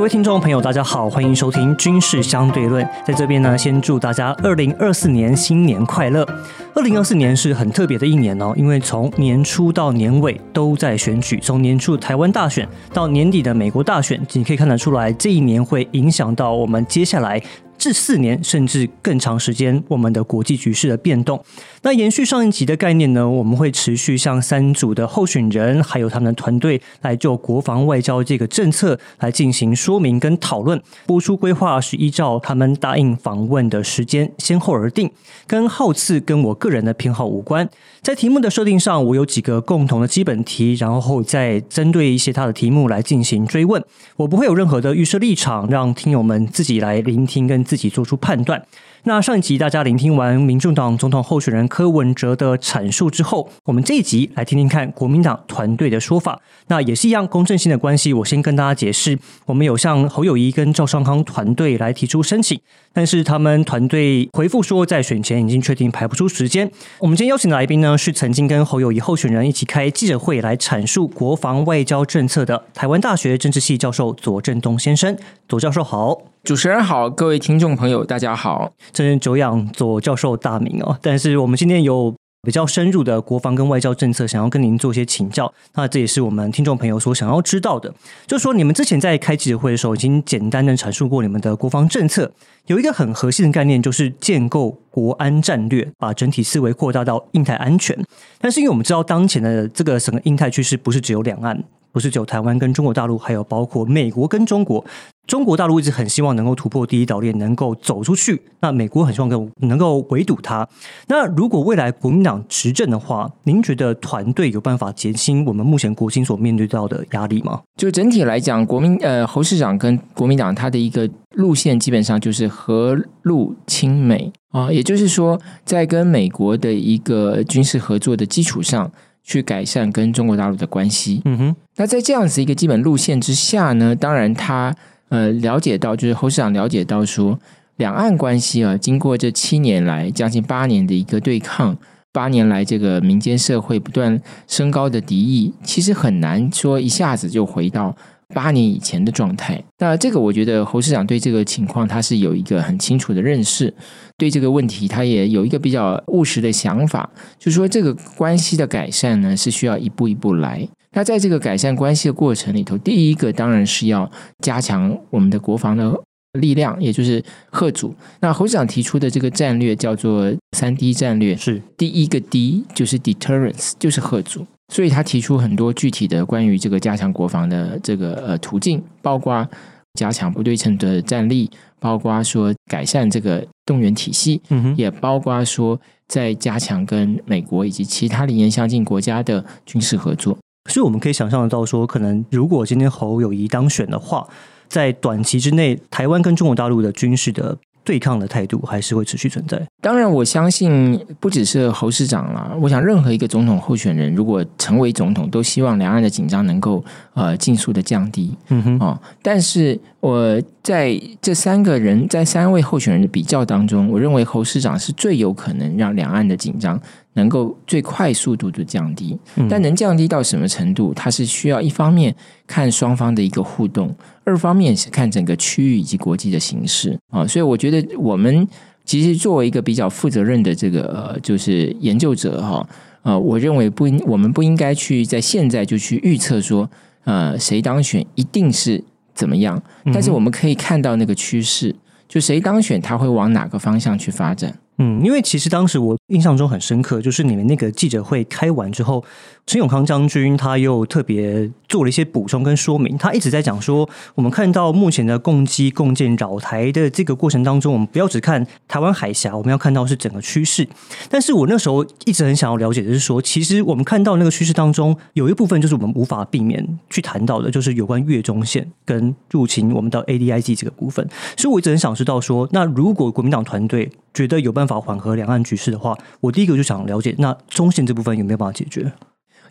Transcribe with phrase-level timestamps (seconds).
[0.00, 2.82] 各位听众朋友，大家好，欢迎收听《军事相对论》。
[3.04, 6.26] 在这边呢，先祝大家二零二四年新年快乐。
[6.74, 17.38] 二零二四年是很特别的一年哦，因为从年初到年尾都在选举，从年初台湾大选到年底的美国大选，你可以看得出来，这一年会影响到我们接下来。
[17.80, 21.42] 至四年甚至更长时间，我们的国际局势的变动。
[21.80, 23.26] 那延续上一集的概念呢？
[23.26, 30.78] 我们会持续向三组的候选人，还有他们的团队，来就国防外交这个政策来进行说明跟讨论。
[31.06, 35.10] 播出规划是依照他们答应访问的时间先后而定，
[35.46, 37.66] 跟号次跟我个人的偏好无关。
[38.02, 43.82] 在题目的设定上，我有几个共同的基本题，然后再针对一些他的题目来进行追问。
[44.16, 47.60] 我不会有任何的预设立场，让听友们自己来聆听跟。
[47.70, 48.66] 自己做出判断。
[49.04, 56.38] 那上一集大家聆听完民众党总统候选人柯文哲的阐述之后，我们这一集来听听看国民党团队的说法。
[56.66, 62.60] 那也是一样公正性的关系，我先跟大家解释，我们有向侯友谊跟赵尚康团队来提出申请，
[62.92, 66.70] 但是他们团队回复说，在选前已经确定排不出时间。
[66.98, 75.16] 我们今天邀请的来宾呢，是曾经跟侯友谊候选人一起开记者会来阐述国防外交政策的台湾大学政治系教授左正东先生。
[75.48, 76.20] 左教授好。
[76.42, 80.98] 主持人好，各位听众朋友，大家好，真是久仰左教授大名哦。
[81.02, 85.52] 但是我们今天有比较深入的国防跟外交政策，想要跟您做一些请教。
[85.74, 87.94] 那这也是我们听众朋友所想要知道的，
[88.26, 92.32] 就是说你们之前在开记者会的时候，已经简单的阐述过你们的国防政策，
[92.66, 97.94] 有一个很核心的概念，就是建构国安战略，把整体思维扩大到印太安全。
[98.40, 101.62] 但是因为我们知道，当前的这个整个印太趋势不是只有两岸。
[101.92, 104.84] 不是只有台湾跟中国大陆，还有包括美国跟中国。
[105.30, 108.42] 中国大陆一直很希望能够突破第一岛链，能够走出去。
[108.62, 110.68] 那美国很希望能能够围堵它。
[111.06, 117.60] 那如果未来国民党执政的话，您觉得团队有办法减轻我们目前国情所面对到的压力吗？
[117.76, 128.90] 就整体来讲，国民呃侯市长跟国民党他的一个路线基本上就是和陆亲美啊，也就是说，在跟美国的一个军事合作的基础上。
[129.22, 131.20] 去改善跟中国大陆的关系。
[131.26, 134.74] 嗯哼，那在这样子一个基本路线之下呢，当然他
[135.10, 137.38] 呃了解到，就是侯市长了解到说，
[137.76, 141.76] 两岸关系啊，经过这七年来将近八年的一个对抗，
[142.10, 147.94] 八年来这个民间社会不断升高的敌意，其实很难说一下子就回到。
[148.32, 153.74] 八年以前的状态，那这个我觉得侯市长对这个情况他是有一个很清楚的认识，
[154.16, 157.10] 对这个问题他也有一个比较务实的想法，
[157.40, 160.68] 就是说这个关系的改善呢是需要一步一步来。
[160.92, 165.92] 那在这个改善关系的过程里头，第一个当然是要加强我们的国防的
[166.40, 167.94] 力量，也就是贺主。
[168.20, 174.46] 那侯市长提出的这个战略叫做三 D 战略，是第一个 D 就是 deterrence，就是贺主。
[174.72, 179.48] 所以他提出很多具体的关于这个加强国防的这个呃途径，包括
[179.94, 181.50] 加强不对称的战力，
[181.80, 190.38] 包括说改善这个动员体系，嗯哼，也包括说在加强跟美国以及其他理念相近国家的军事合作。
[190.66, 194.26] 所以我们可以想象得到，说可能如果今天侯友谊当选的话，
[194.68, 197.58] 在短期之内，台湾跟中国大陆的军事的。
[197.82, 199.60] 对抗的态度还是会持续存在。
[199.80, 202.54] 当然，我相信不只是侯市长啦。
[202.60, 206.84] 我想，任何一个总统候选人如果成为总统，都希望两岸的紧张能够
[207.14, 208.36] 呃尽速的降低。
[208.50, 216.78] 嗯哼，哦，但是我在这三个人在三位候选人的比较当中，我认为侯市长是最有可能让两岸的紧张。
[217.14, 220.94] 能够最快速度的降低，但能降低到什么程度？
[220.94, 222.14] 它是需要一方面
[222.46, 223.94] 看双方的一个互动，
[224.24, 227.26] 二方面是看整个区域以及国际的形势啊。
[227.26, 228.46] 所以我觉得我们
[228.84, 230.82] 其实作为一个比较负责任的这个
[231.12, 232.68] 呃，就是研究者哈，
[233.02, 236.70] 呃，我认为不应我们不应该去在现在就去预测说
[237.04, 238.82] 呃谁当选一定是
[239.14, 239.60] 怎么样，
[239.92, 241.74] 但是我们可以看到那个趋势，
[242.08, 244.56] 就谁当选他会往哪个方向去发展。
[244.78, 249.04] 嗯，因为其实当时我印象中很深刻，就是你们那个记者会开完之后，
[249.46, 252.96] 陈永康将军他又特别做了一些补充跟说明。
[252.96, 260.66] 他一直在讲说，我们看到目前的共机共建扰台的这个过程当中，我们不要只看台湾海峡，我们要看到是整个趋势。
[261.10, 271.06] 但是我那时候一直很想要了解的是说，其实我们看到那个趋势当中，有一部分就是我们无法避免去谈到的，就是有关越中线跟入侵我们到 A D I G 这个部分。
[271.36, 278.92] 所以我一直很想知道说，那如果国民党团队觉得有办法缓和两岸局势的话，我第一个就想了解，那中线这部分有没有办法解决？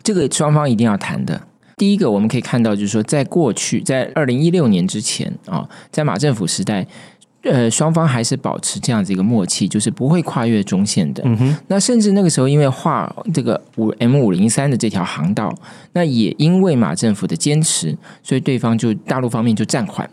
[0.04, 1.42] 这个双方一定要谈的。
[1.76, 6.86] 第一个，我们可以看到，就是说，在过去，在二零一六年之前啊，在马政府时代，
[7.42, 11.22] 呃，双方还是保持这样子一个默契，就是不会跨越中线的。
[11.24, 15.50] 嗯哼，那甚至那个时候，因为画这个五 M 五零三的这条航道，
[15.94, 20.08] 那也因为马政府的坚持，所以对方就大陆方面就暂缓。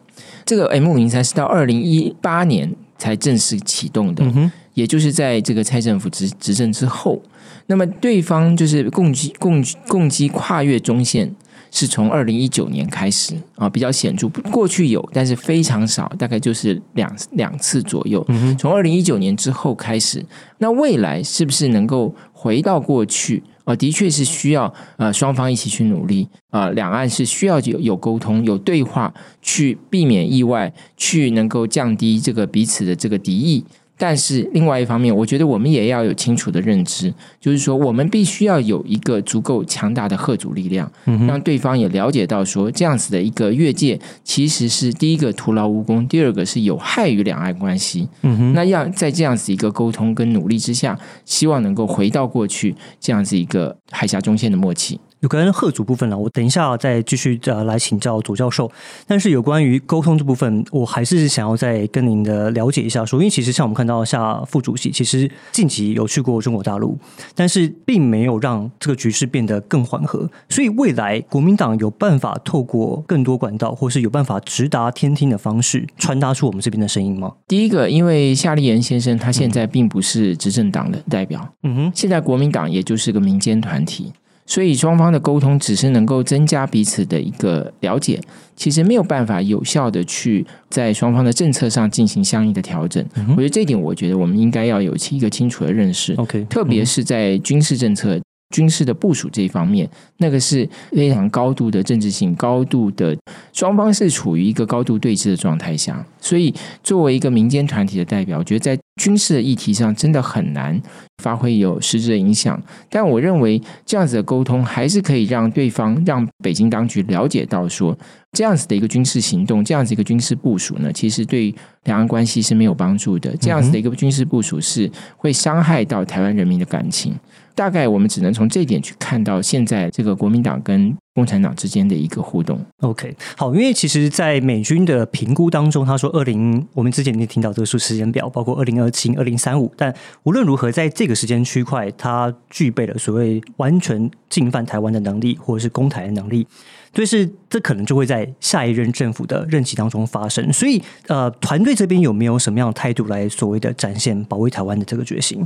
[0.45, 7.19] 这个 M 五零三是到二零一八年才正式启动的，嗯哼，也就是在这个蔡政府执执政之后，
[7.65, 11.35] 那么对方就是共机共共机跨越中线。
[11.69, 14.29] 是从二零一九年开始啊，比较显著。
[14.51, 18.25] 过去有，但是非常少，大概就是两两次左右。
[18.57, 20.25] 从二零一九年之后开始，
[20.59, 23.75] 那未来是不是能够回到过去啊？
[23.75, 33.65] 的确是需要呃双方一起去努力啊，两岸是需要有有沟通、有对话，去避免意外，去能够降低这个彼此的这个敌意。
[33.97, 40.91] 但是另外一方面，我觉得我们也要有清楚的认知，就是说我们必须要有一个足够强大的贺主力量，
[41.27, 48.07] 让对方也了解到说这样子的一个越界其实是第一个徒劳无功，第二个是有害于两岸关系。
[48.21, 54.99] 嗯那要在这样子一个沟通跟努力之下，希望能够回到过去这样子一个海峡中线的默契。
[55.21, 58.71] 有关贺主部分呢，我等一下再继续呃来请教左教授。
[59.07, 63.03] 但是有关于沟通这部分，我还是想要再跟您的了解一下。
[63.03, 66.97] 说，因为其实像我们看到夏副主席，其实近期有去过中国大陆，
[67.33, 70.29] 但是并没有让这个局势变得更缓和。
[70.49, 77.33] 所以未来国民党有办法透过更多管道，或是有办法直达天听的方式，传达出我们这边的声音吗？
[77.47, 84.13] 第一个，因为夏立言先生他现在并不是执政党的代表，嗯哼，现在国民党也就是个民间团体。
[84.47, 88.19] 所以双方的沟通只是能够增加彼此的一个了解，
[88.55, 93.05] 其实没有办法有效的去在双方的政策上进行相应的调整。
[93.31, 96.13] 我觉得这一点，我觉得我们应该要有一个清楚的认识。
[96.15, 98.17] OK，特别是在军事政策、
[98.49, 103.15] 军事的部署这一方面，那个是非常高度的政治性、高度的
[103.53, 106.05] 双方是处于一个高度对峙的状态下。
[106.19, 106.53] 所以，
[106.83, 110.81] 作为一个民间团体的代表，我觉得在军事的议题上真的很难。
[111.23, 112.61] 发挥有实质的影响，
[112.91, 117.97] 但我认为这样子的沟通还是可以让对方、让北京当局了解到，说
[118.33, 121.53] 这样子的一个军事行动、这样子一个军事部署呢，其实对
[121.85, 123.35] 两岸关系是没有帮助的。
[123.37, 127.15] 这样子的一个军事部署是会伤害到台湾人民的感情。
[127.57, 132.63] 大概我们只能从这点去看到现在这个国民党跟共产党之间的一个互动。
[132.81, 146.45] OK，好，因为其实，在美军的评估当中，他说二零，我们之前已经听到这个数时间表，包括二零二七、二零三五，但无论如何，在这个时间区块，它具备了所谓完全进犯台湾的能力，或者是攻台的能力，
[146.93, 150.51] 就是这可能就会在下一任政府的任期当中发生。
[150.51, 155.45] 所以，呃，团队这边有没有什么样的态度来所谓的展现保卫台湾的这个决心？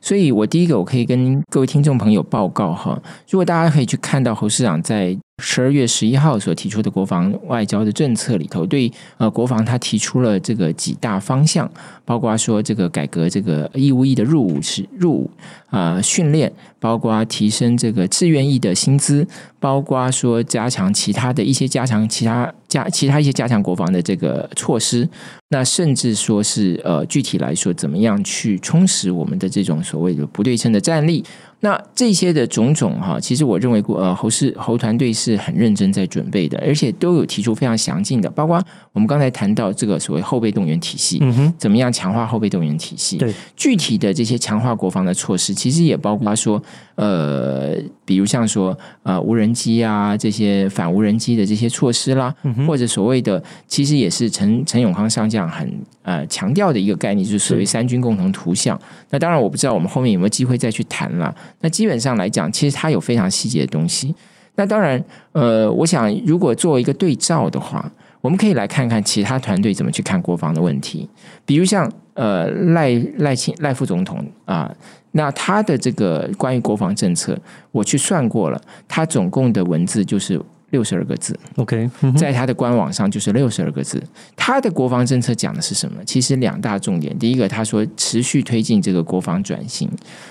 [0.00, 5.16] 所以，我第一个我可以跟各位听众朋友报告哈，如果大家可以去看到侯市长在。
[5.42, 11.68] 十二月十一号所提出的国防外交的政策里头，对呃国防他提出了这个几大方向，
[12.04, 15.30] 包括说这个改革这个义务役的入伍是入伍
[15.68, 19.26] 啊训练，包括提升这个志愿役的薪资，
[19.58, 25.08] 包括说加强其他的一些加强其他加其他一些加强国防的这个措施，
[25.48, 31.24] 那甚至说是呃具体来说，怎么样去充实我们的这种所谓的不对称的战力。
[31.64, 38.60] 那这些的种种哈，其实我认为呃侯氏侯团队是很认真在准备的，而且都有提出非常详尽的，包括
[38.92, 43.16] 我们刚才谈到这个所谓后备动员体系，嗯哼，怎么样强化后备动员体系？
[43.16, 46.60] 对，具体的这些强化国防的措施，其实也包括说，
[46.94, 47.74] 呃，
[48.04, 52.34] 比如像说呃无人机啊这些反无人机的这些措施啦，
[52.66, 58.78] 或者所谓的，其实也是陈陈永康上将很呃强调的一个概念，就是所谓三军共同图像。
[59.10, 61.34] 那当然我不知道我们后面有没有机会再去谈了。
[61.60, 64.14] 那基本上来讲，其实它有非常细节的东西。
[64.56, 65.02] 那当然，
[65.32, 67.90] 呃，我想如果作为一个对照的话，
[68.22, 71.06] 我们可以来看看其他团队怎么去看国防的问题。
[71.44, 74.74] 比如像呃赖赖清赖副总统啊，
[75.10, 77.38] 那他的这个关于国防政策，
[77.70, 80.40] 我去算过了，他总共的文字就是。
[80.72, 84.02] 六十二个字，OK，在他的官网上就是六十二个字。
[84.34, 86.02] 他的国防政策讲的是什么？
[86.04, 87.16] 其实两大重点。
[87.18, 89.86] 第一个，他说持续推进这个国防转型；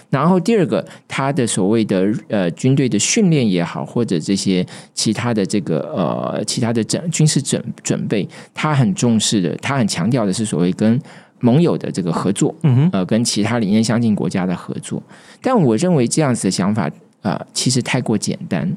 [0.10, 11.00] 然后第二个，他的所谓的呃军队的训练也好，或者这些其他的这个呃其他的整军事准准备，他很重视的，他很强调的是所谓跟
[11.39, 15.01] 盟友的这个合作，嗯哼，呃，跟其他理念相近国家的合作。
[15.39, 16.89] 但我认为这样子的想法
[17.21, 18.75] 啊，其实太过简单。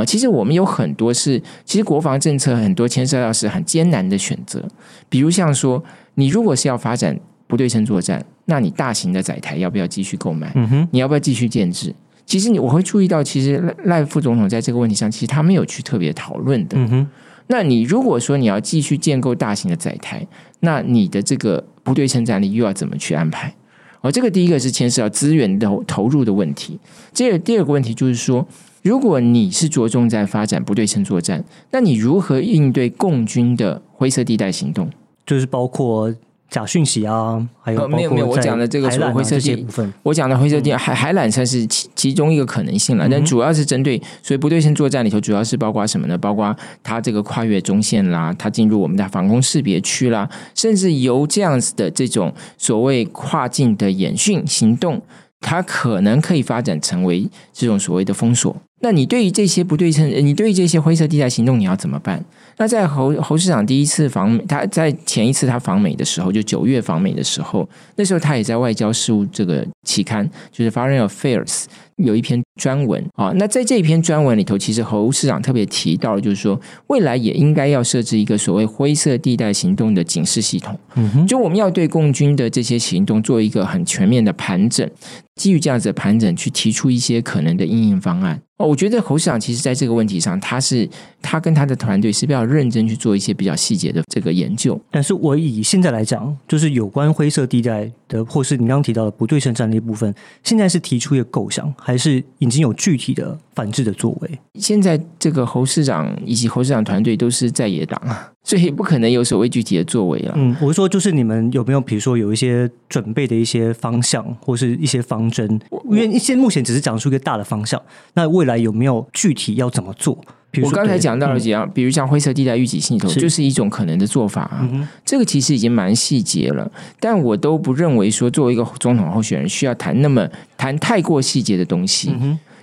[0.00, 4.60] 啊，其实我们有很多是，其实国防政策很多牵涉到是很艰难的选择，
[5.08, 5.82] 比如像说，
[6.14, 10.50] 你如果是要发展不对称作战，那你大型的载台要不要继续购买？
[10.56, 11.94] 嗯哼，你要不要继续建制？
[12.26, 16.76] 其实你我会注意到，其实赖副总统在这个问题上，其实他没有去特别讨论的。
[16.76, 17.06] 嗯哼，
[17.46, 20.26] 那你如果说你要继续建构大型的载台，
[20.60, 23.54] 那你的这个不对称战力又要怎么去安排？
[24.00, 26.80] 哦，这个第一个是牵涉到资源的投入的问题。
[27.12, 28.46] 这第二个问题就是说，
[28.84, 34.88] 如果你是着重在发展不对称作战，那你如何应对共军的灰色地带行动？
[35.26, 36.14] 就是包括。
[36.50, 46.16] 假讯息啊，还有没有没有我讲的这个灰色地部分，我讲的灰色地海海缆算是其其中一个可能性了，但主要是针对所以不对称作战里头，主要是包括什么呢？
[46.16, 55.02] 包括它这个跨越中线啦，它进入我们的防空识别区啦，甚至由这样子的这种所谓跨境的演训行动，
[55.40, 58.54] 它可能可以发展成为这种所谓的封锁。
[58.84, 62.22] 那你对于这些不对称，你对于这些灰色地带行动，你要怎么办？
[62.58, 71.46] 那在侯侯市长第一次访美，他在前一次他访美的时候，就九月访美的时候，那时候他也在外交事务这个期刊，就是《Foreign Affairs》
[71.96, 73.32] 有一篇专文啊。
[73.36, 84.88] 那在这一篇专文里头，其实侯市长特别提到，就是说未来也应该要设置一个所谓灰色地带行动的警示系统，嗯哼就我们要对共军的这些行动做一个很全面的盘整，
[85.36, 88.40] 基于这样子的盘整，去提出一些可能的应应方案。
[88.56, 90.88] 哦，我觉得侯市长其实在这个问题上，他是
[91.20, 94.80] 他跟他的团队是比较认真去做一些比较细节的这个研究。
[94.92, 104.38] 但是我以现在来讲，就是有关灰色地带的，或是你刚刚提到的不对称战力部分，现在是提出一个构想，还是已经有具体的反制的作为？
[104.54, 108.32] 现在这个侯市长以及侯市长团队都是在野党啊。
[108.42, 110.32] 所以不可能有所谓具体的作为了。
[110.36, 115.60] 嗯，我是说，就是你们有没有，比如说有一些准备的一些方向，或是一些方针？
[115.90, 117.80] 因为现目前只是讲出一个大的方向，
[118.14, 120.18] 那未来有没有具体要怎么做？
[120.62, 124.68] 我刚才讲到了几样，比如像灰色地带预警系统，就是一种可能的做法。
[125.04, 126.70] 这个其实已经蛮细节了，
[127.00, 132.12] 但我都不认为说作为一个总统候选人需要谈那么谈太过细节的东西。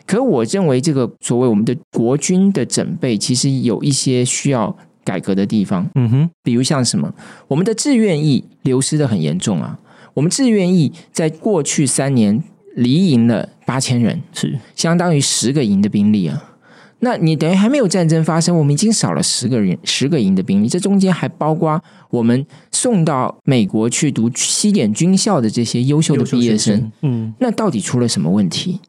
[0.06, 4.78] 可我认为这个所谓我们的国军的准备，其实有一些需要。
[5.04, 7.12] 改革的地方，嗯哼，比如像什么，
[7.48, 9.80] 我们的志愿役流失的很严重啊。
[10.14, 12.42] 我们志愿役在过去三年
[12.76, 16.51] 离营了八千人，是相当于十个营的兵力啊。
[17.02, 20.70] 那你等于还没有战争发生，我们已经少了十个人，十个营的兵力。
[20.70, 28.80] 这中间还包括我们送到美国去读西点军校的这些优秀的毕业生，嗯，那到底出了什么问题？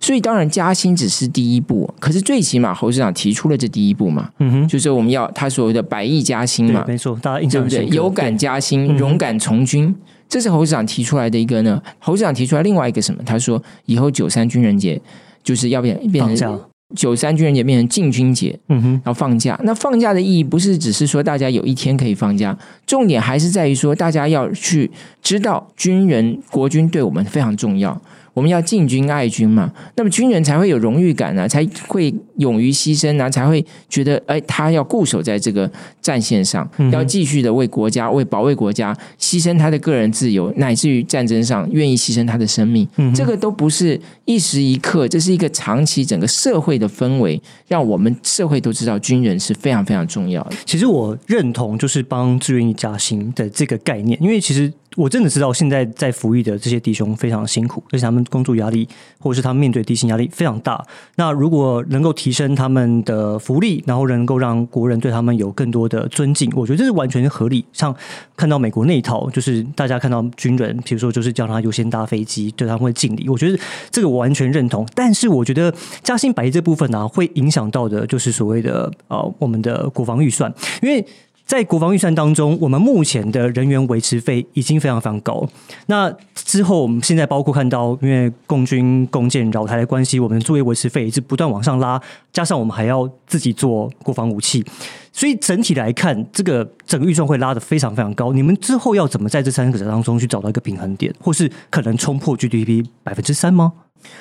[0.00, 7.96] 所以当然加薪只是第一步，可是最起码侯市长提出了这第一步嘛，嗯哼，就是我们要他所谓的百亿加薪嘛，没错，大家印象对不对？
[7.96, 9.94] 有感加薪，勇敢从军，
[10.28, 11.80] 这是侯市长提出来的一个呢。
[12.00, 13.22] 侯市长提出来另外一个什么？
[13.24, 15.00] 他说以后九三军人节
[15.44, 16.60] 就是要变变成
[16.94, 19.58] 九三军人节变成禁军节，嗯哼，要放假。
[19.64, 22.56] 那放假的意义不是只是说大家有一天可以放假，
[22.86, 24.90] 重点还是在于说大家要去
[25.22, 28.00] 知道军人国军对我们非常重要。
[28.34, 35.70] 我们要敬军爱军嘛，那么军人才会有荣誉感呢，才会勇于牺牲啊，才会觉得哎，他要固守在这个
[36.00, 42.88] 战线上，要继续的为国家、为保卫国家牺牲他的个人自由，乃至于战争上愿意牺牲他的生命。
[43.14, 50.52] 这个都不是一时一刻，这是一个长期整个社会的氛围，让我们社会都知道军人是非常非常重要的。
[50.64, 54.72] 其实我认同，就是帮志愿役加薪的这个概念，因为其实。
[54.96, 58.86] 我真的知道，现在在服役的这些弟兄非常辛苦，而且他们工作压力，
[59.18, 60.84] 或者是他们面对地形压力非常大。
[61.16, 67.64] 那如果能够提升他们的福利，然后能够让国人对他们有更多的尊敬，我觉得这是完全合理。
[67.72, 67.94] 像
[68.36, 73.58] 看到美国那一套，就是大家看到军人，比如说就是叫他优先搭飞机，对他们会敬礼，我觉得
[73.90, 74.86] 这个我完全认同。
[74.94, 75.72] 但是我觉得
[76.02, 81.04] 加薪百亿这部分呢，会影响到的就是所谓的呃我们的国防预算，因为。
[81.52, 85.46] 在国防预算当中，我们目前的人员维持费已经非常非常高。
[85.84, 92.00] 那之后，我们现在包括看到，因为共军共建扰台的关系，我们的作业维持费是不断往上拉，
[92.32, 94.64] 加上我们还要自己做国防武器，
[95.12, 98.32] 所以整体来看，这个整个预算会拉得非常非常高。
[98.32, 103.74] 你们之后要怎么在这三个当中去找到一个平衡点，或是可能冲破 GDP 百分之三吗？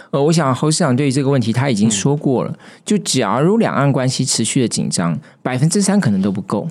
[0.09, 6.67] 呃，我想侯市长对于这个问题他已经说过了，就假如两岸关系持续的紧张，百分之三可能都不够。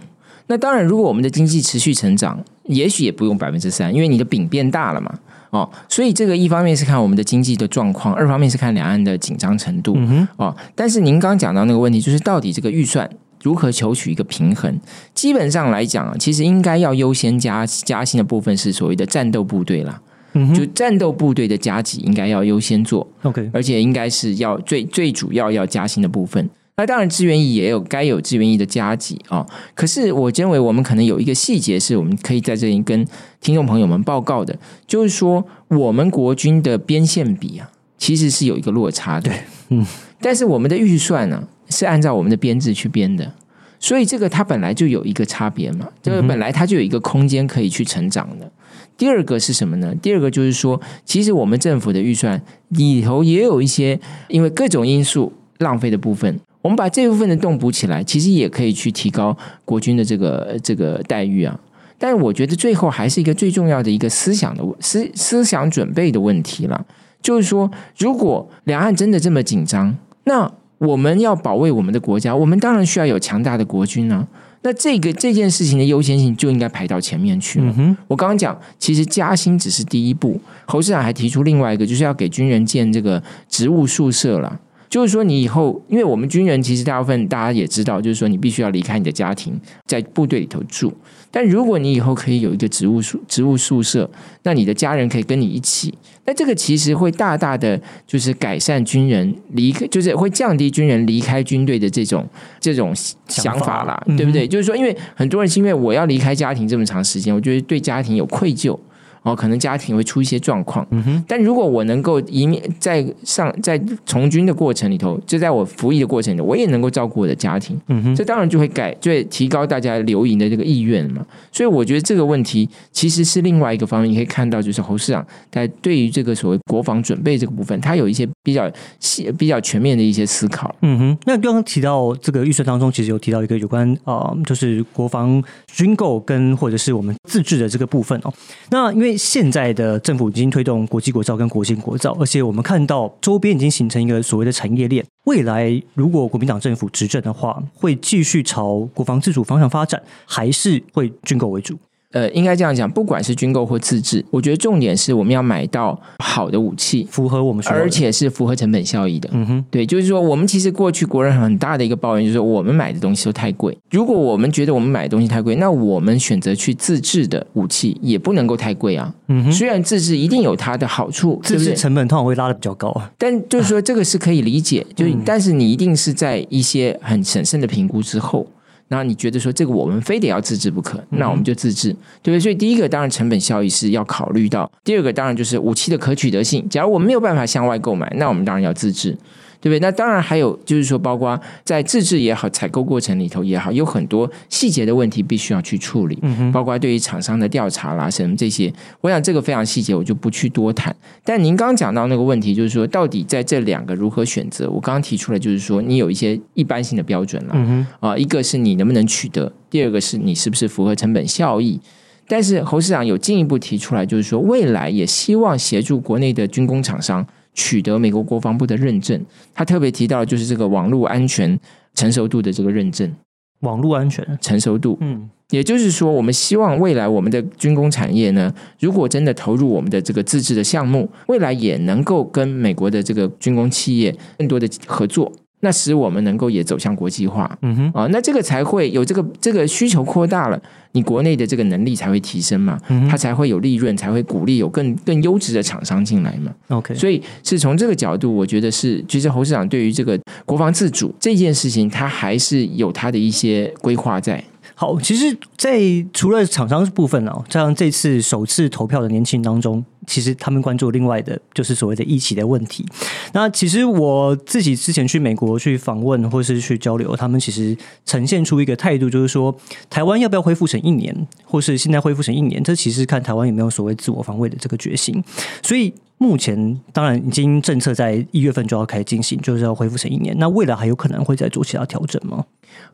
[0.50, 5.16] 那当然，如果我们的经济持续成长，也许也不用百分之三，因为你的饼变大了嘛。
[5.50, 9.94] 哦，所以这个一方面是看我们的经济的状况，二方面是看两岸的紧张程度。
[9.96, 13.08] 嗯哦，但是您刚讲到那个问题，就是到底这个预算
[13.44, 14.76] 如何求取一个平衡？
[15.14, 20.00] 基本上来讲，其实应该要优先加加薪的部分是所谓的战斗部队啦。
[20.32, 23.06] 嗯，就战斗部队的加级应该要优先做。
[23.22, 26.50] OK，而且应该是要最最主要要加薪的部分。
[26.76, 29.46] 那当然，志愿役也有该有志愿役的加级啊。
[29.74, 33.06] 可是，我认为我们可能有一个细节是我们可以在这里跟
[33.40, 39.28] 听众朋友们报告的，就是说，我们国军的边线比啊，其实是有一个落差的。
[39.28, 39.86] 对，嗯。
[40.22, 43.30] 但是我们的预算呢，是按照我们的编制去编的，
[43.78, 48.50] 所以这个它本来就有一个差别嘛，这个本来它就有一个空间可以去成长的。
[48.96, 49.94] 第二个是什么呢？
[50.02, 53.98] 第二个就是说，其实我们政府的预算里头也有一些
[54.28, 61.58] 因为各种因素浪费的部分，我们把这部分的洞补起来，其实也可以去提高国军的这个这个待遇啊。
[61.98, 66.86] 但是我觉得最后还是一个最重要的一个思想的思思想准备的问题了，
[67.20, 74.26] 就是说，如果两岸真的这么紧张，那我们要保卫我们的国家，我们当然需要有强大的国军啊。
[74.62, 77.74] 那这个这件事情的优先性就应该排到前面去了。
[78.08, 80.38] 我刚刚讲，其实加薪只是第一步。
[80.66, 84.60] 侯市长还提出另外一个，就是要给军人建这个职务宿舍了。
[84.90, 90.92] 就是说，你以后，因为我们军人其实大部分大家也知道，就是说你必须要离开你的家庭，在部队里头住。
[91.30, 94.10] 但如果你以后可以有一个职务宿职务宿舍，
[94.42, 95.94] 那你的家人可以跟你一起。
[96.26, 102.28] 那这个其实会大大的就是改善军人离开，就是会降低军人离开军队的这种
[102.58, 102.92] 这种
[103.28, 104.48] 想法啦，对不对？
[104.48, 108.76] 就是说，因为很多人是因为我要离开家庭这么长时间，我觉得对家庭有愧疚。
[109.22, 121.24] 哦，可能家庭会出一些状况，嗯哼但如果我能够一面在上在从军的过程里头，就在我服役的过程里，我也能够照顾我的家庭，嗯哼这当然就会改，就会提高大家留营的这个意愿嘛。
[121.52, 130.74] 所以我觉得这个问题其实是另外一个方面，你可以看到，就是侯市长在对于这个所谓国防准备这个部分，他有一些比较细、比较全面的一些思考。
[130.80, 138.32] 嗯哼，那刚刚提到这个预算当中，其实有提到一个有关啊，就是国防军购跟或者是我们自制的这个部分哦。
[138.70, 145.04] 那因为现在的政府已经推动国际国造跟国兴国造，而且我们看到周边已经形成一个所谓的产业链。
[145.24, 151.76] 未来如果国民党政府执政的话，会继续朝国防自主方向发展，还是会军购为主？
[152.12, 159.30] 呃，应该这样讲，不管是军购或自制，我觉得重点是我们要买到好的武器，符合我们，而且是符合成本效益的。
[159.32, 163.78] 嗯哼，对，就是说，我们其实过去国人很大的一个抱怨，就是我们买的东西都太贵。
[163.92, 169.14] 如果我们觉得我们买的东西太贵，那我们选择去自制的武器也不能够太贵啊。
[169.28, 173.08] 嗯哼，虽然自制一定有它的好处，自制成本通常会拉的比较高啊。
[173.16, 178.44] 但就是说，这个是可以理解，就但是你一定是在一些很审慎的评估之后。
[178.92, 181.90] 那你觉得说这个我们非得要自制不可，那我们就自制，
[182.22, 182.40] 对不对？
[182.40, 186.68] 所以第一个当然成本效益是要考虑到，第二个当然就是武器的可取得性。
[186.68, 189.16] 假如我们没有办法向外购买，那我们当然要自制。
[189.60, 189.78] 对不对？
[189.80, 196.18] 那当然还有，就是说，包括在自制也好，采购过程里头也好，有很多细节的问题必须要去处理。
[196.22, 200.94] 嗯哼，包括对于厂商的调查啦，什么这些，我想这个非常细节，我就不去多谈。
[201.22, 204.68] 但您刚刚讲到那个问题，就是说，到底在这两个如何选择？
[204.70, 207.52] 我刚刚提出来，就是说，你有一些一般性的标准了。
[207.54, 211.78] 嗯哼，啊，一个是你能不能取得，第二个是你是不是符合成本效益。
[212.26, 217.26] 但是侯市长有进一步提出来，就是说，未来也希望协助国内的军工厂商。
[217.54, 221.58] 取得美国国防部的认证，他特别提到就是这个网络安全
[221.94, 223.12] 成熟度的这个认证。
[223.60, 235.30] 网络安全成熟度，嗯，也就是说，我们希望未来我们的军工产业呢，如果真的投入我们的这个自制的项目，未来也能够跟美国的这个军工企业更多的合作。
[235.60, 240.60] 那使我们能够也走向国际化，嗯哼，啊，那这个才会有这个这个需求扩大了，
[240.92, 246.52] 你国内的这个能力才会提升嘛，嗯它才会有利润，才会鼓励有更更优质的厂商进来嘛。
[246.68, 254.42] OK，所以是从这个角度，我觉得是，其实侯市长对于这个国防自主这件事情，他还是有他的一些规划在。
[254.74, 255.78] 好，其实，在
[256.14, 262.84] 除了厂商部分哦，像这次首次投票的年轻人当中，其实他们关注另外的，就是所谓的疫情的问题。
[263.32, 269.54] 那其实我自己之前去美国去访问或是去交流，他们其实呈现出一个态度，就是说
[269.88, 275.22] 台湾要不要恢复成一年，或是现在恢复成一年，这其实看台湾有没有所谓自我防卫的这个决心。
[275.62, 275.94] 所以。
[276.22, 280.36] 目前当然已经政策在一月份就要开始进行，就是要恢复成一年。
[280.38, 282.44] 那未来还有可能会再做其他调整吗？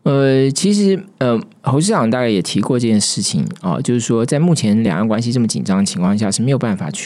[0.04, 7.05] 呃，其实呃，侯市长大概也提过这件事情啊，就是说在目前两岸关系这么紧张的情况下，是没有办法去。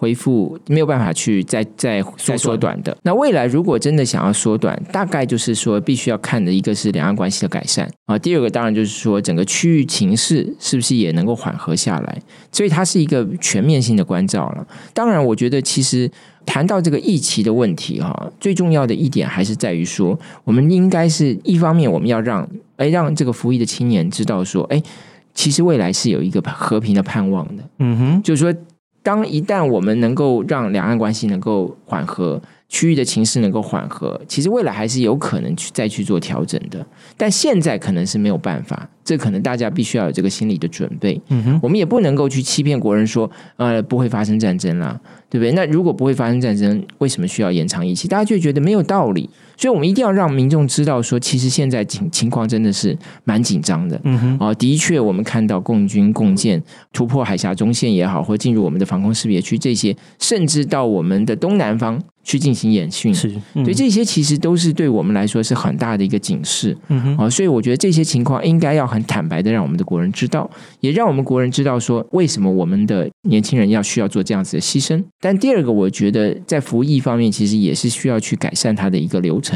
[0.00, 2.96] 恢复没有办法去再再再缩短的。
[3.02, 8.16] 那未来如果真的想要缩短，大概就是说必须要看的一个是两岸关系的改善啊。
[8.16, 12.22] 第二个当然就是说整个区域情势是不是也能够缓和下来。
[12.52, 14.64] 所以它是一个全面性的关照了。
[14.94, 16.08] 当然，我觉得其实
[16.46, 24.80] 谈到这个疫情的问题哈，最重要的一点还是在于说，我们应该是一方面我们要让哎让这个服役的青年知道说，哎，
[25.34, 27.64] 其实未来是有一个和平的盼望的。
[27.80, 28.56] 嗯哼，就是说。
[29.02, 36.84] 当一旦我们能够让两岸关系能够缓和，区域的情势能够缓和，其实未来还是有可能去再去做调整的。
[37.16, 41.18] 但现在可能是没有办法，这可能大家必须要有这个心理的准备。
[41.28, 45.52] 嗯哼，我们也不能够去欺骗国人说，呃，不会发生战争啦，对不对？
[45.52, 48.06] 那如果不会发生战争，为什么需要延长一期？
[48.06, 49.30] 大家就觉得没有道理。
[49.58, 54.00] 所以我们一定要让民众知道说，其实现在情情况真的是蛮紧张的。
[54.04, 66.76] 嗯哼，啊，的确，我们看到共军共建突破海峡中线也好，或进入我们的防空识别区这些，甚至到我们的东南方去进行演训，是，嗯以这些其实都是对我们来说是很大的一个警示。
[66.86, 75.02] 嗯哼，啊，所以我觉得这些情况应该要很坦白的让我们的国人知道，也让我们国人知道说为什么我们的年轻人要需要做这样子的牺牲。
[75.20, 79.47] 但第二个，我觉得在服役方面，其实也是需要去改善它的一个流程。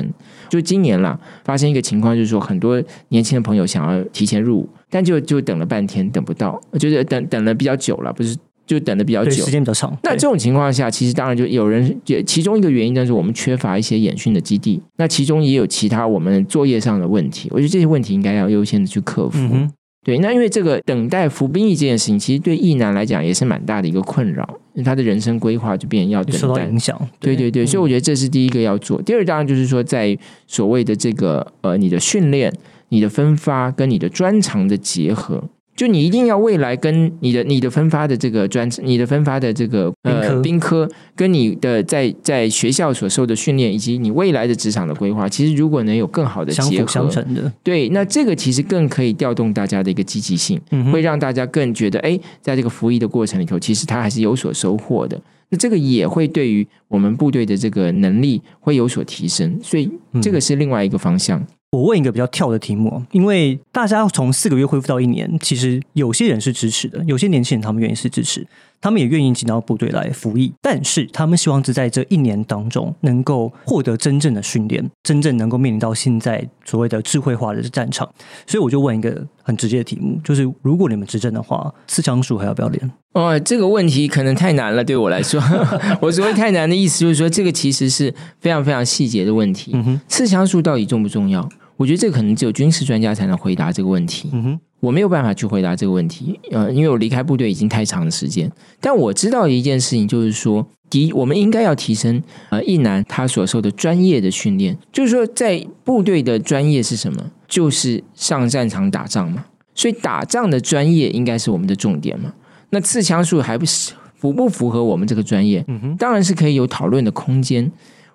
[0.48, 9.50] 就今年啦，发生一个情况，就是说很多年轻的朋友想要提前入伍，但就就等了半天等不到，就是等等了比较久了，不是就等的比较，久时。
[9.50, 9.96] 间比较长。
[10.04, 17.48] 那这种情况下，其实当然就有人，也其中一个原因但是我们缺乏一些演训的基地，那其中也有其他我们作业上的问题。
[17.50, 19.38] 我觉得这些问题应该要优先的去克服。
[19.52, 19.70] 嗯，
[20.04, 26.54] 对，那因为这个等待服兵役这件事情，其实对役男来讲也是蛮大的一个困扰，他的人生规划就变成要受。
[26.54, 26.98] 到影响。
[27.20, 29.00] 对对对，所以我觉得这是第一个要做。
[29.02, 32.52] 第二，当然就是说，在所谓的这个呃，你的训练、
[32.88, 35.42] 你的分发跟你的专长的结合，
[35.74, 47.50] 就你一定要未来跟你的你的分发的这个专、你的分发的这个呃兵科跟你的在在学校所受的训练，以及你未来的职场的规划，其实如果能有更好的结合，相成的。
[47.62, 50.60] 对，那这个其实更可以调动大家的一个积极性。
[50.70, 55.20] 嗯，会让大家更觉得，哎，在这个服役的过程里头，其实他还是有所收获的。
[55.48, 61.44] 那这个也会对于我们部队的这个能力会有所提升，所以这个是另外一个方向。
[61.72, 68.46] 我问一个比较跳的题目哦，因为大家从四个月恢复到一年，其实有些人是支持的，有些年轻人他们愿意是支持，
[68.78, 78.06] 他们也愿意进到部队来服役，但是他们希望是在这一年当中能够获得真正的训练，真正能够面临到现在所谓的智慧化的战场。
[78.46, 82.92] 所以我就问一个很直接的题目，就是如果你们执政的话，四枪术还要不要练？
[83.14, 85.42] 哦，这个问题可能太难了，对我来说。
[86.02, 89.70] 我所谓太难的意思就是说，这个其实是非常非常细节的问题。
[89.72, 91.48] 嗯哼，刺枪术到底重不重要？
[91.76, 94.28] 我觉得这个可能只有军事专家才能回答这个问题。
[94.32, 98.50] 嗯哼，我没有办法去回答这个问题，呃，因为我离开部队已经太长的时间。
[98.80, 107.30] 但我知道一件事情就是说，第一，我们应该要提升呃一男他所受的专业的训练，就是说在部队的专业是什么？
[107.48, 109.44] 就是上战场打仗嘛。
[109.74, 112.32] 所以打仗的专业应该是我们的重点嘛。
[112.70, 115.64] 那刺枪术还不是符不符合我们这个专业？
[115.68, 117.70] 嗯哼，当然是可以有讨论的空间。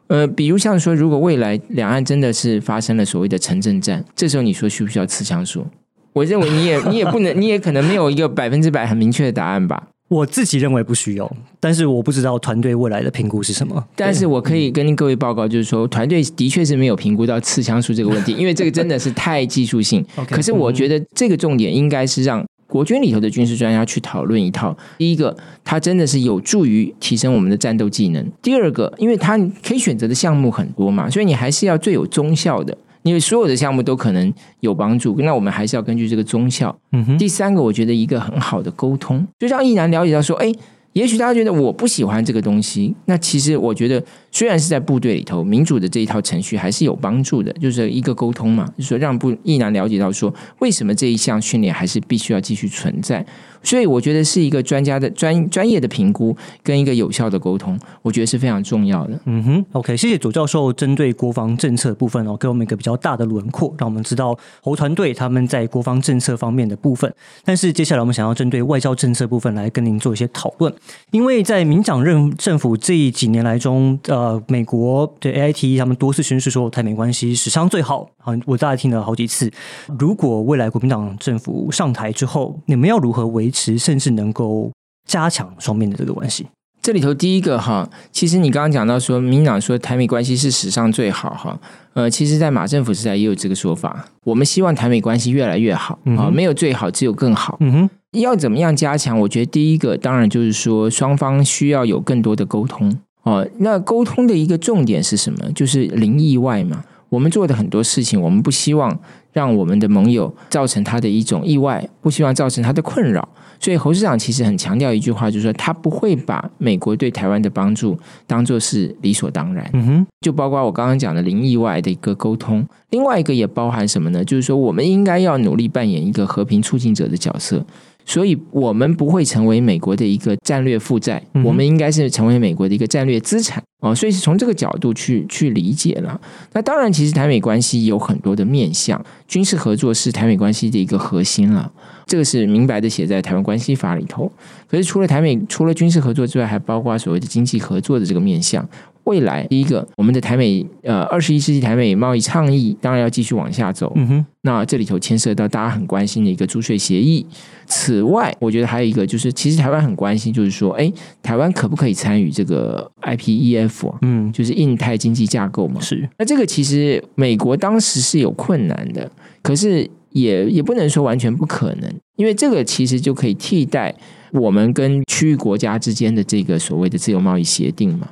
[0.07, 5.65] 呃，比如像说，如果未来两岸真的是发生了所谓的城镇战，这时候你说需不需要刺枪术？
[6.13, 9.89] 我认为你也你也不能，你也可能没有一个百分之百很明确的答案吧。
[10.09, 13.85] 我自己认为不需要，但是我不知道团队未来的评估是什么。
[13.93, 20.05] 但是我可以跟各位报告，就是说团队的确是没有评估到刺枪术这个问题，因为这个真的是太技术性。
[20.31, 24.77] 可是我觉得这个重点应该是让国军里头的军事专家去讨论一套。
[24.97, 32.77] 第一个，它真的是有助于提升我们的战斗技能；第二个，因为它可以选择的项目很多嘛，所以你还是要最有忠效的。
[33.03, 36.77] 因为所有的项目都可能有帮助，那我们还是要根据这个忠效。
[36.91, 40.51] 嗯哼，第三个，我觉得一个很好的沟通，就让一男了解到说，哎，
[40.91, 44.03] 也许大家觉得我不喜欢这个东西，那其实我觉得
[44.37, 53.25] 虽然是在部队里头，民主的这一套程序还是有帮助的，就是一个沟通嘛，就是说让部一男了解到说，为什么这一项训练还是必须要继续存在。
[53.63, 59.19] 所以我觉得是一个专家的专专业的评估跟一个有效的沟通，我觉得是非常重要的。
[59.25, 67.11] 嗯哼，OK，谢谢左教授针对国防政策部分哦，给我们一个比较大的轮廓，让我们知道侯团队他们在国防政策方面的部分。
[67.43, 70.71] 但是接下来我们想要针对外交政策部分来跟您做一些讨论，
[71.11, 79.51] 因为在民长任政府这几年来中，呃，美国对 AIT 他们多次宣示说台美关系史上最好，好，我大概听了好几次。
[79.99, 84.71] 如果未来国民党政府上台之后，你们要如何维持，甚至能够
[85.07, 86.47] 加强双边的这个关系？
[86.79, 91.59] 这里头第一个哈，其实你刚刚讲到说，民进党说台美关系是史上最好哈，
[91.93, 94.07] 呃，其实，在马政府时代也有这个说法。
[94.23, 97.57] 我们希望台美关系越来越好啊、嗯没有最好，只有更好。
[97.59, 99.19] 嗯哼，要怎么样加强？
[99.19, 103.47] 我觉得第一个当然就是说，双方需要有更多的沟通哦。
[103.59, 105.51] 那沟通的一个重点是什么？
[105.53, 106.83] 就是零意外嘛。
[107.09, 108.97] 我们做的很多事情，我们不希望
[109.31, 113.25] 让我们的盟友造成他的一种意外，不希望造成他的困扰。
[113.59, 119.67] 所以侯市长其实很强调一句话，就是说他不会把美国对台湾的帮助当做是理所当然。
[119.71, 124.23] 嗯哼，就包括我刚刚讲的零意外的一个沟通，另外一个也包含什么呢？
[124.25, 127.65] 就是说我们应该要努力扮演一个和平促进者的角色。
[128.07, 133.93] 所以，我们不会成为美国的一个战略负债，嗯我们应该是成为美国的一个战略资产哦。
[133.93, 136.19] 所以是从这个角度去去理解了。
[136.53, 141.69] 那当然，其实台美关系有很多的面向，军事合作是台美关系的一个核心了。
[142.05, 144.31] 这个是明白的写在《台湾关系法》里头。
[144.69, 148.65] 可是除了台美，除了军事合作之外，还包括所谓的经济合作的这个面向。
[149.07, 153.91] 未来第一个，我们的台美呃二十一世纪台美贸易倡议当然要继续往下走。
[153.95, 157.25] 嗯哼，那这里头牵涉到大家很关心的一个租税协议。
[157.65, 160.91] 此外，我觉得还有一个就是，其实台湾很关心，就是说，哎，
[161.23, 163.95] 台湾可不可以参与这个 IPEF？
[164.01, 165.79] 嗯，就是印太经济架构嘛。
[165.79, 166.09] 是。
[166.19, 169.09] 那这个其实美国当时是有困难的，
[169.41, 173.95] 可是也也不能说完全不可能，因为这个其实就可以替代
[174.33, 178.09] 我们跟区域国家之间的这个所谓的自由贸易协定嘛。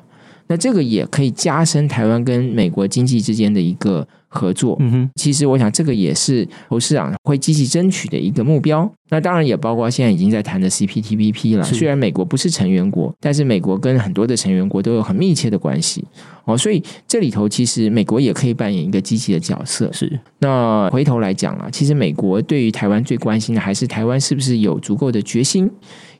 [0.48, 4.76] 那这个也可以加深台湾跟美国经济之间的一个合作。
[4.80, 8.90] 嗯哼，其实我想这个也是侯市长会积极争取的一个目标。
[9.08, 11.64] 那当然也包括现在已经在谈的 CPTPP 了。
[11.64, 16.04] 虽然美国不是成员国，但是美国跟很多的成员国都有很密切的关系
[16.44, 16.58] 哦。
[16.58, 19.88] 所以这里头其实美国也可以扮演一个积极的角色。
[19.92, 20.18] 是。
[20.40, 25.70] 那回头来讲啊，其实美国对于台湾最关心的还是台湾是不是有足够的决心。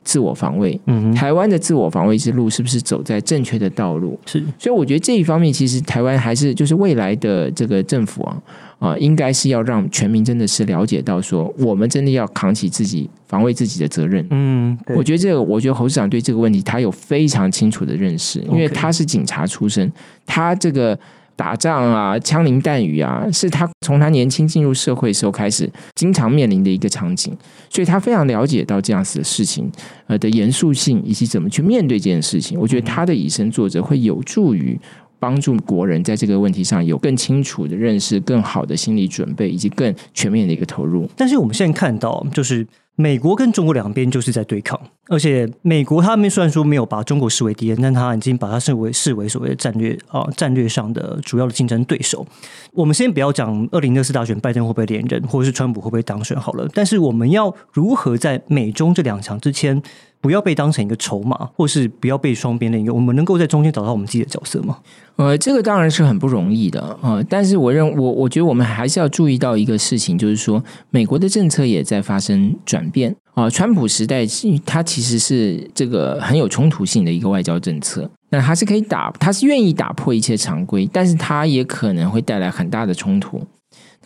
[0.07, 4.17] 自我防卫，嗯，台湾的自我防卫之路是不是走在正确的道路？
[4.25, 8.41] 是，所以我觉得这一方面，其实台湾还是就是未来的这个政府啊
[8.79, 14.25] 啊，应该是要让全民真的是了解到，说我们真的要扛起自己防卫自己的责任。
[14.29, 19.91] 嗯，我觉得这个，我觉得侯市长对这个问题他有非常清楚的认识，因为他是警察出身，
[20.25, 20.97] 他这个。
[21.37, 27.31] 打仗啊，枪林弹雨啊，是他从他年轻进入社会时候开始经常面临的一个场景，
[27.69, 29.71] 所以他非常了解到这样子的事情
[30.07, 32.59] 呃的严肃性以及怎么去面对这件事情。
[32.59, 34.77] 我觉得他的以身作则会有助于
[35.19, 41.07] 帮助国人在这个问题上有更清楚的认识、更好的心理准备以及更全面的一个投入。
[41.15, 42.65] 但是我们现在看到，就是
[42.99, 44.79] 美国跟中国两边就是在对抗。
[45.07, 52.25] 而且美国他们虽然说没有把中国视为敌人，但他已经把它视为视为所谓的战略啊战略上的主要的竞争对手。
[52.73, 56.67] 我们先不要讲二零二四大选拜登会不会连任，或者是川普会不会当选好了。
[56.73, 59.81] 但是我们要如何在美中这两强之间，
[60.19, 64.77] 不要被当成一个筹码，或是不要被双边的一个，我们能够在中间找到我们自己的角色吗？
[65.15, 67.23] 呃，这个当然是很不容易的啊。
[67.29, 73.15] 但是我认我我觉得我们还是要注意到一个事情，就是说美国的政策也在发生转变。
[73.33, 74.25] 啊，川普时代，
[74.65, 78.09] 他其实是这个很有冲突性的一个外交政策。
[78.29, 83.39] 那他是可以打，他是愿意打破一切常规，但是他也可能会带来很大的冲突。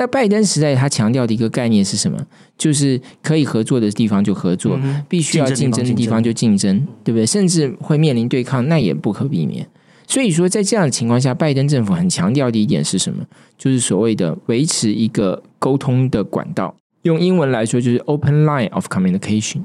[0.01, 2.17] 在拜登时代，他强调的一个概念是什么？
[2.57, 7.23] 就是可以合作的地方就合作，必须要竞争的地方就竞争，对不对？
[7.23, 9.63] 甚至会面临对抗，那也不可避免。
[10.07, 13.23] 所以说，在这样的情况下，拜登政府很强调的一点是什么？
[13.59, 16.75] 就是所谓的维持一个沟通的管道。
[17.03, 19.61] 用英文来说就是 open line of communication。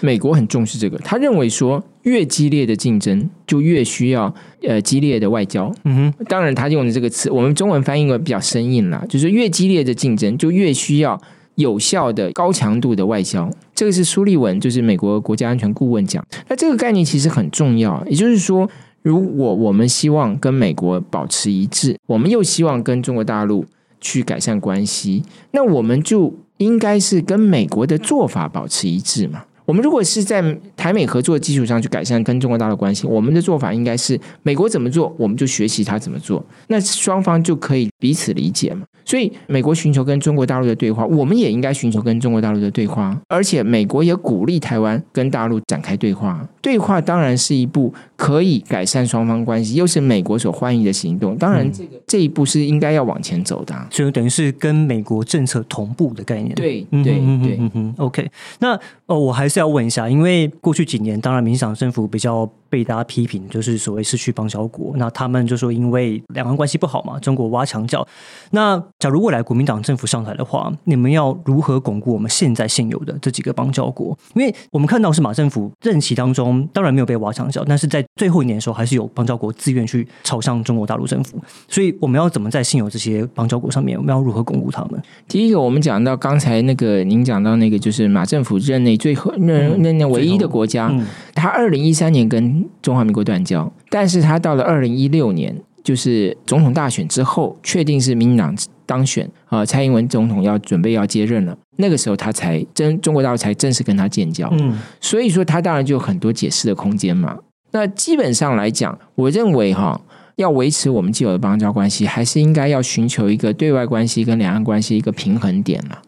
[0.00, 5.72] 美国很重视这个，他认为说越激烈的竞争就越需要呃激烈的外交。
[5.84, 11.20] 嗯哼，当然他用的这个词，我们中文翻译为比较生硬啦，就是越激烈的竞争就越需要
[11.56, 13.50] 有效的高强度的外交。
[13.74, 16.24] 这个是苏利文，就是美国国家安全顾问讲。
[16.48, 18.68] 那这个概念其实很重要，也就是说，
[19.02, 23.64] 如果我们希望跟美国保持一致，我们又希望跟中国大陆
[24.00, 26.34] 去改善关系，那我们就。
[26.60, 29.44] 应该是跟美国的做法保持一致嘛？
[29.70, 30.42] 我们如果是在
[30.76, 38.84] 台美合作的基础上去改善跟中国大陆关系，我们的做法应该是美国怎么做，我们就学习他怎么做，那双方就可以彼此理解嘛。
[39.04, 43.16] 所以，美国寻求跟中国大陆的对话，我们也应该寻求跟中国大陆的对话。
[43.28, 46.46] 而且，美国也鼓励台湾跟大陆展开对话。
[46.60, 51.36] 对话当然是一步可以改善双方关系，又是美国所欢迎的行动。
[51.36, 53.74] 当然，这个这一步是应该要往前走的。
[53.90, 56.54] 所以，等于是跟美国政策同步的概念。
[56.54, 57.58] 对对对
[57.96, 58.30] ，，OK。
[58.60, 62.48] 那哦，我还是要问一下，因为过去几年，当然民党政府比较。
[62.70, 68.06] 被大家批评就是所谓失去邦交国，那他们就说因为两岸关系不好嘛，中国挖墙脚。
[68.52, 74.16] 那假如未来国民党政府上台的话，你们要如何巩固我们现在现有的这几个邦交国？
[74.34, 81.38] 因为我们看到是马政府任期当中，当然没有被挖墙脚，但是在最后一年的时候，还是有邦交国自愿去朝向中国大陆政府。
[81.66, 85.02] 所以我们要怎么在现有这些邦交国上面，我们要如何巩固他们？
[85.26, 90.94] 第一个，我们讲到刚才那个，您讲到那个，就是马政府任内最后任任内唯一的国家，
[91.34, 98.54] 他二零一三年跟中华民国断交，但是他到了二零一六年，就是总统大选之后，确定是民进党
[98.84, 107.38] 当选啊，蔡英文总统要准备要接任了，那个时候他才真中国大陆才正式跟他建交，嗯，所以说他当然就有很多解释的空间嘛。
[107.72, 110.00] 那基本上来讲，我认为哈，
[110.36, 116.02] 要维持我们既有的邦交关系，还是应该要寻求一个对外关系跟两岸关系一个平衡点了。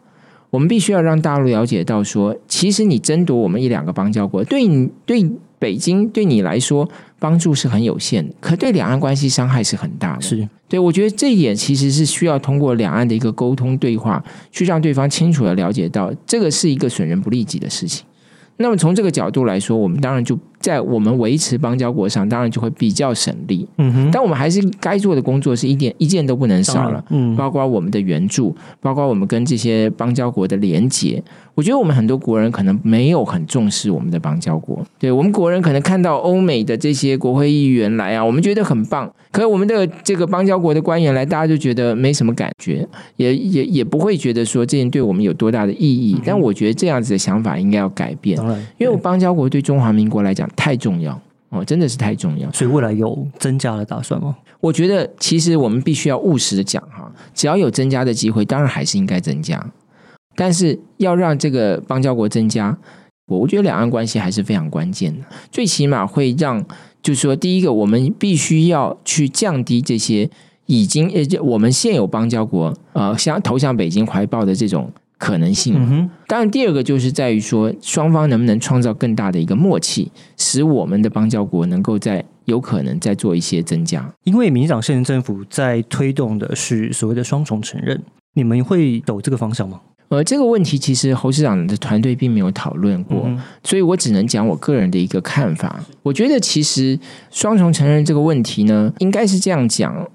[0.49, 5.29] 我们必须要让大陆了解到，说其实你争夺我们一两个邦交国，对你对。
[5.59, 6.85] 北京对你来说
[7.19, 10.21] 帮助是很有限的，可对两岸关系伤害是很大的。
[10.21, 14.21] 是对，我觉得这一点其实是需要通过两岸的一个沟通对话，
[14.51, 18.05] 去让对方清楚的了解到，这个是一个损人不利己的事情。
[18.57, 23.67] 那么从这个角度来说，我们当然就在我们维持邦交国上，当然就会比较省力。
[23.77, 31.21] 嗯哼，但我们还是该做的工作是一点一件都不能少了，嗯，包括我们的援助，包括我们跟这些邦交国的连结。
[31.55, 46.19] 我觉得我们很多国人可能没有很重视我们的邦交国，对我们国人可能看到欧美的这些国会议员来啊，我们觉得很棒，可是我们的这个邦交国的官员来，大家就觉得没什么感觉，也也也不会觉得说这件对我们有多大的意义。
[46.25, 48.35] 但我觉得这样子的想法应该要改变，
[48.79, 52.51] 因为我邦交国对中华民国来讲太重要哦，真的是太重要。
[52.51, 54.35] 所以未来有增加的打算吗？
[54.59, 59.63] 我觉得其实我们必须要务实的讲哈，只要有增加的机会，当然还是应该增加。
[60.35, 62.75] 但是要让这个邦交国增加，
[63.27, 65.25] 我我觉得两岸关系还是非常关键的。
[65.51, 66.65] 最起码会让，
[67.03, 70.29] 就是说，第一个，我们必须要去降低这些
[70.65, 74.89] 已经呃，就我们现有邦交国呃，向投向北京怀抱的这种
[75.23, 75.73] 可能性。
[75.77, 84.13] 嗯哼，当然，第二个就是在于说，双方能不能创造更大的一个默契，使我们的邦交国能够在有可能再做一些增加。
[84.25, 88.01] 因为民进党现任政府在推动的是所谓的双重承认，
[88.33, 89.79] 你们会走这个方向吗？
[90.09, 95.81] 呃，这个问题其实侯市长的团队并没有讨论过，嗯所以我只能讲我个人的一个看法。
[96.03, 96.99] 我觉得其实
[97.31, 100.05] 双重承认这个问题呢，应该是这样讲：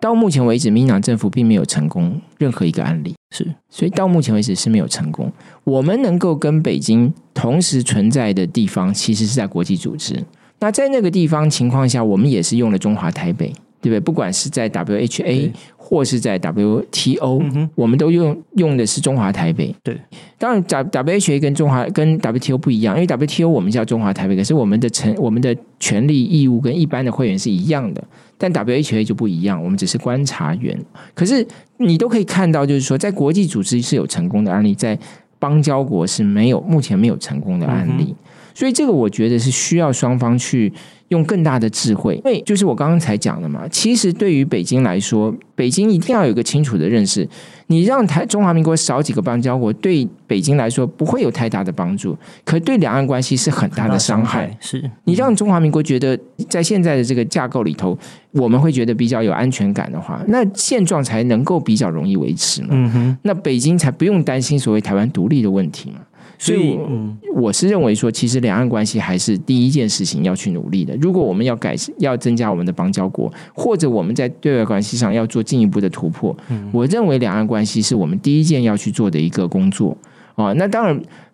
[0.00, 5.30] 到目前为止，民进党政府并没有成功任何一个案例，是，所以到目前为止是没有成功。
[5.64, 10.22] 我们能够跟北京同时存在的地方，其实是在国际组织。
[10.60, 13.52] 那在那个地方情况下，我们也是用了中华台北，
[13.84, 14.00] 对不对？
[14.00, 19.74] 不管是在 WHA 或是在 WTO，、嗯，我们都用用的是中华台北。
[19.82, 19.94] 对，
[20.38, 28.02] 当然 W WHA 跟中华跟 WTO 不一样，因为 WTO 我们叫中华台北，可是我们的成我们的权利义务跟一般的会员是一样的，
[28.38, 30.74] 但 WHA 就不一样，我们只是观察员。
[31.12, 34.98] 可是你都可以看到，就是说在国际组织是有成功的案例，在
[35.38, 38.14] 邦交国是没有目前没有成功的案例。
[38.56, 40.72] 所以这个我觉得是需要双方去
[41.14, 47.26] 用更大的智慧，因为就是我刚刚才讲的嘛，其实对于北京来说，北京一定要有一个清楚的认识，
[47.68, 54.54] 你让台中华民国少几个邦交国，对北京来说不会有太大的帮助，可对两岸关系是很大的伤害。
[54.60, 56.18] 是你让中华民国觉得
[56.50, 57.96] 在现在的这个架构里头，
[58.32, 62.68] 我们会觉得比较有安全感的话，那现状才能够比较容易维持嘛。
[62.72, 66.00] 嗯哼，那北京才不用担心所谓台湾独立的问题嘛。
[66.38, 70.96] 所所以以我，嗯，我是认为说，其实两岸关系还是第一件事情要去努力的。
[70.96, 76.36] 如果我们要改，要增加我们的邦交国，或者我们在对外关系上要做进一步的突破，
[76.72, 79.96] 我认为两岸关系是我们第一件要去做的一个工作。
[80.36, 80.84] 哦，那当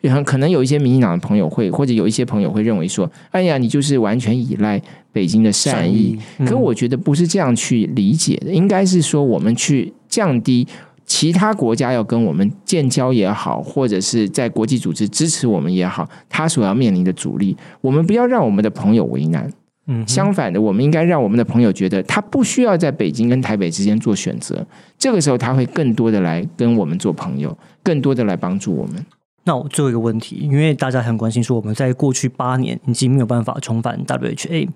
[0.02, 4.78] 然，可能有一些民进党的朋友会，或者有一些朋友会认为说，哎呀，你就是完全依赖
[5.10, 6.18] 北京的善意。
[6.38, 10.68] 嗯可我觉得不是这样去理解的，应该是说我们去降低
[11.10, 19.52] 其他国家要跟我们建交也好，或者是在国际组织支持我们也好，他所要面临的阻力，我们不要让我们的朋友为难。
[19.88, 24.64] 嗯相反的，我们应该让我们的朋友觉得他不需要在北京跟台北之间做选择，
[24.96, 29.04] 这个时候他会更多的来跟我们做朋友，更多的来帮助我们。
[29.42, 34.68] 那我最后一个问题，因为大家很关心说我们在过去八年已经没有办法重返 WHA，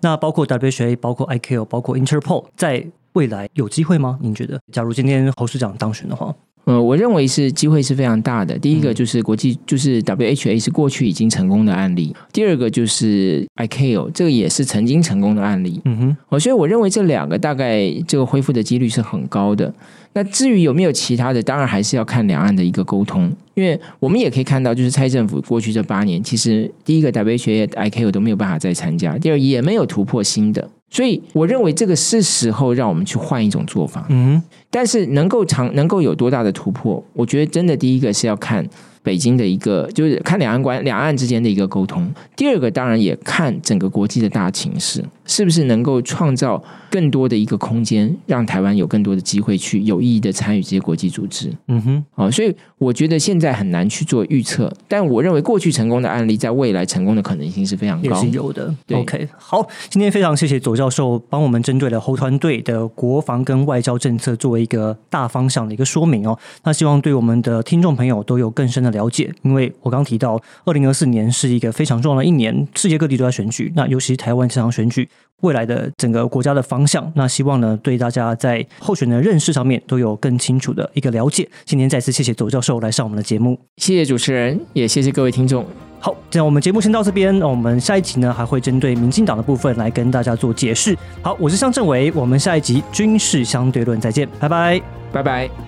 [0.00, 4.18] 那包括 WHA、包括 IKO、包括 Interpol，在未来有机会吗？
[4.20, 4.60] 您觉得？
[4.72, 6.34] 假如今天侯市长当选的话，
[6.68, 8.58] 呃，我认为是机会是非常大的。
[8.58, 15.80] 第一个嗯就是国际，就是 WHA 是过去已经成功的案例；第二个就是 ICAO，这个也是曾经成功的案例。
[15.86, 19.72] 嗯哼，哦，所以我认为这两个大概这个恢复的几率是很高的。
[20.12, 34.06] 那至于有没有其他的，当然还是要看两岸的一个沟通，因为我们也可以看到，就是蔡政府过去这八年，其实第一个 WHA、ICAO 都没有办法再参加，第二也没有突破新的，所以我认为这个是时候让我们去换一种做法。
[34.08, 38.66] 嗯哼，但是能够长能够有多大的突破，我觉得真的第一个是要看
[39.02, 42.04] 北京的一个，就是看两岸关两岸之间的一个沟通；
[42.36, 51.50] 第二个当然也看整个国际的大情势，是不是能够创造更多的一个空间，让台湾有更多的机会去有意义的参与这些国际组织。
[51.68, 58.36] 嗯哼，哦，所以我觉得现在很难去做预测，但我认为过去成功的案例，在未来成功的可能性是非常高也是。
[58.36, 58.74] 有的。
[58.86, 66.38] 对 OK，好，今天非常谢谢左教授帮我们针对了侯团队的国防跟外交政策作为一个大方向的一个说明哦。
[66.64, 75.08] 那希望对我们的听众朋友都有更深的了解，因为我刚提到，二零二四年是一个非常重要的一年，世界各地都在选举，那尤其台湾这场选举。
[75.42, 81.48] 未来的整个国家的方向，那希望呢对大家在候选的认识上面都有更清楚的一个了解。
[81.64, 83.56] 今天再次谢谢左教授来上我们的节目。
[83.76, 85.87] 谢谢主持人，也谢谢各位听众。
[86.00, 90.96] 好，那我们节目先到这边，那我们下一集呢还会针对民进党的部分来跟大家做解释。
[91.22, 94.80] 好，我是向政伟，我们下一集军事相对论再见，拜拜。
[95.12, 95.67] 拜拜。